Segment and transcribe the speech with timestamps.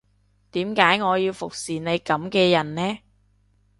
[0.51, 2.99] 點解我要服侍你噉嘅人呢